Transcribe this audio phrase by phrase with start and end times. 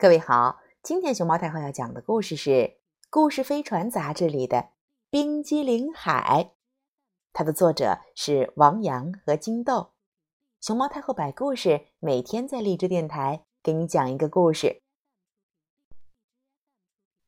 [0.00, 2.50] 各位好，今天熊猫太后要讲的故事是
[3.10, 4.56] 《故事飞船》杂志里的
[5.10, 6.52] 《冰激凌海》，
[7.32, 9.94] 它的作者是王阳和金豆。
[10.60, 14.82] 熊猫太后摆故事，每天在荔枝电台给你讲一个故事。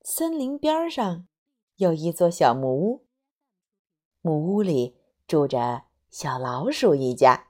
[0.02, 1.26] 森林边上
[1.74, 3.04] 有一座小木屋，
[4.20, 4.96] 木屋里
[5.26, 7.48] 住着小老鼠一家。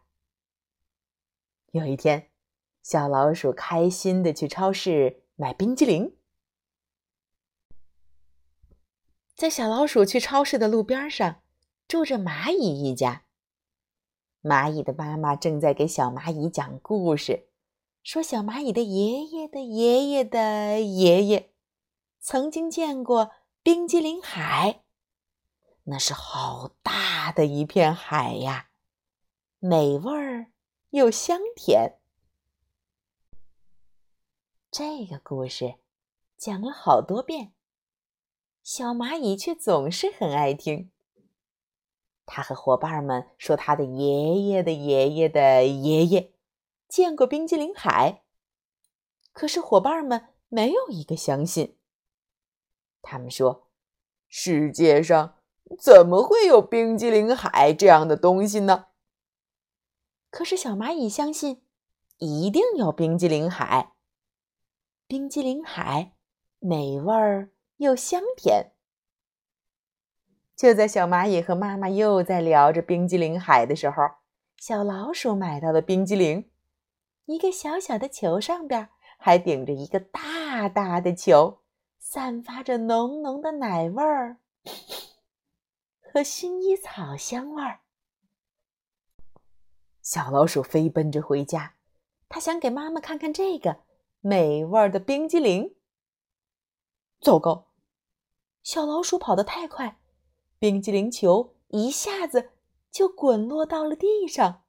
[1.73, 2.29] 有一天。
[2.82, 6.16] 小老鼠开心的去超市买冰激凌。
[9.34, 11.42] 在小老鼠去超市的路边上，
[11.86, 13.24] 住着蚂蚁一家。
[14.42, 17.48] 蚂蚁的妈妈正在给小蚂蚁讲故事，
[18.02, 21.52] 说小蚂蚁的爷爷的爷爷的爷爷
[22.19, 23.30] 曾经见过
[23.62, 24.83] 冰激凌海，
[25.84, 28.70] 那是好大的一片海呀，
[29.58, 30.52] 美味儿
[30.91, 31.99] 又香甜。
[34.73, 35.74] 这个故事
[36.37, 37.52] 讲了好多遍，
[38.62, 40.92] 小蚂蚁却总是很爱听。
[42.25, 46.33] 他和伙伴们说他的爷爷的爷爷的爷爷
[46.89, 48.22] 见过冰激凌海，
[49.33, 51.77] 可是伙伴们没有一个相信。
[53.03, 53.66] 他们说
[54.31, 55.39] ：“世界上
[55.81, 58.87] 怎么会有冰激凌海这样的东西呢？”
[60.31, 61.61] 可是小蚂蚁相信，
[62.19, 63.94] 一定有冰激凌海。
[65.11, 66.12] 冰激凌海，
[66.61, 68.70] 美味儿又香甜。
[70.55, 73.97] 就在小蚂蚁和妈妈又在聊着冰激凌海的时候，
[74.58, 76.48] 小老鼠买到了冰激凌，
[77.25, 78.88] 一个小小的球上边
[79.19, 81.58] 还顶着一个大大的球，
[81.98, 84.36] 散发着浓浓的奶味儿
[86.00, 87.81] 和薰衣草香味儿。
[90.03, 91.75] 小老鼠飞奔着回家，
[92.28, 93.81] 它想给妈妈看看这个。
[94.22, 95.74] 美味的冰激凌！
[97.22, 97.68] 糟糕，
[98.62, 99.98] 小老鼠跑得太快，
[100.58, 102.50] 冰激凌球一下子
[102.91, 104.64] 就滚落到了地上。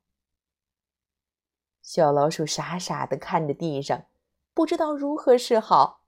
[1.82, 4.06] 小老鼠傻傻的看着地上，
[4.54, 6.06] 不知道如何是好。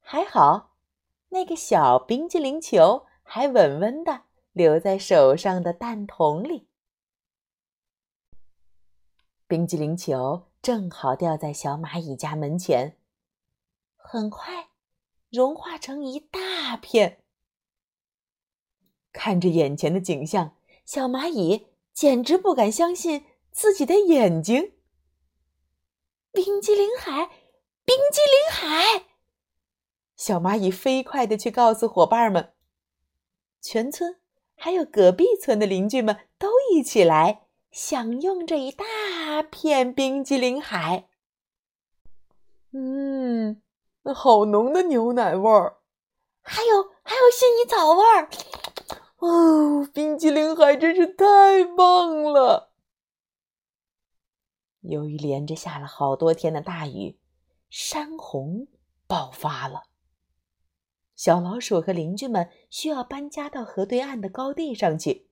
[0.00, 0.76] 还好，
[1.30, 6.68] 那个小冰激凌球还稳稳的留在手上的蛋筒里。
[9.46, 10.49] 冰激凌球。
[10.62, 12.98] 正好掉在小蚂蚁家门前，
[13.96, 14.68] 很快
[15.30, 17.22] 融化成一大片。
[19.10, 20.54] 看着眼前的景象，
[20.84, 24.74] 小蚂蚁简直不敢相信自己的眼睛。
[26.30, 27.30] 冰激凌海，
[27.84, 29.06] 冰激凌海！
[30.14, 32.52] 小蚂蚁飞快的去告诉伙伴们，
[33.62, 34.20] 全村
[34.54, 37.46] 还有隔壁村的邻居们都一起来。
[37.72, 38.84] 享用这一大
[39.42, 41.08] 片冰激凌海，
[42.72, 43.60] 嗯，
[44.14, 45.78] 好浓的牛奶味儿，
[46.42, 48.28] 还有还有薰衣草味儿，
[49.18, 52.72] 哦，冰激凌海真是太棒了！
[54.80, 57.18] 由于连着下了好多天的大雨，
[57.68, 58.66] 山洪
[59.06, 59.82] 爆发了，
[61.14, 65.28] 小老鼠和邻居们需要搬家到河对岸的高地上去。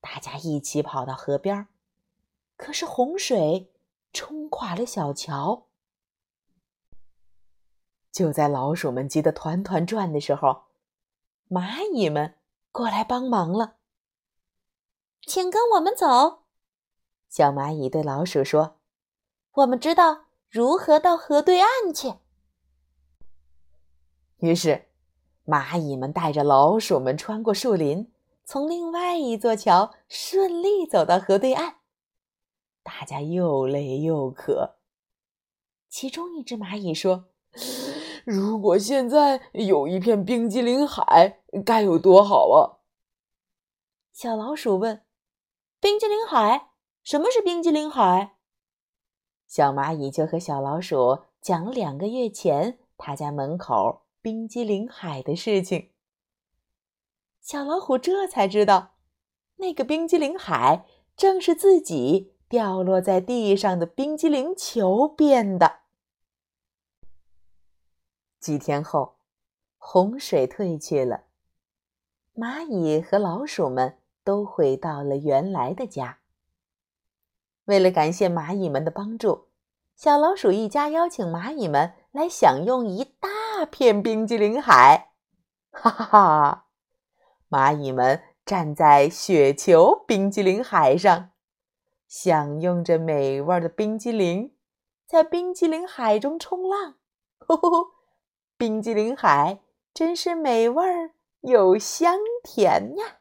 [0.00, 1.66] 大家一起跑到河边，
[2.56, 3.72] 可是洪水
[4.12, 5.66] 冲垮了小桥。
[8.12, 10.66] 就在老鼠们急得团团转的时候，
[11.48, 12.36] 蚂蚁们
[12.70, 13.76] 过来帮忙了。
[15.26, 16.44] 请跟我们走，
[17.28, 18.78] 小蚂蚁对老鼠说
[19.52, 22.14] ：“我们知道如何到河对岸去。”
[24.38, 24.88] 于是，
[25.46, 28.12] 蚂蚁们带着老鼠们穿过树林。
[28.44, 31.76] 从另外一座桥顺利走到河对岸，
[32.84, 34.76] 大家又累又渴。
[35.88, 37.24] 其中一只蚂蚁说
[38.24, 42.78] ：“如果现在有一片冰激凌海，该有多好啊！”
[44.12, 45.02] 小老鼠问
[45.80, 46.70] ：“冰激凌海？
[47.02, 48.36] 什么是冰激凌海？”
[49.48, 55.90] 小蚂蚁就和小老鼠讲了两个月前他家门口冰激凌海的事情。
[57.40, 58.94] 小老虎这才知道，
[59.56, 60.86] 那个冰激凌海
[61.16, 65.80] 正是自己掉落在地上的冰激凌球变的。
[68.38, 69.16] 几天后，
[69.76, 71.24] 洪水退去了，
[72.36, 76.20] 蚂蚁和老鼠们都回到了原来的家。
[77.64, 79.48] 为了感谢蚂蚁们的帮助，
[79.96, 85.10] 小老鼠一家邀请蚂蚁们来享用一大片冰激凌海。
[85.72, 86.66] 哈哈哈！
[87.50, 91.30] 蚂蚁们站在雪球冰激凌海上，
[92.16, 94.52] 享用着美味的冰激凌，
[95.04, 96.94] 在冰激凌海中冲浪。
[97.40, 97.86] 吼 吼，
[98.56, 99.58] 冰激凌海
[99.92, 103.18] 真是美味又香甜呀！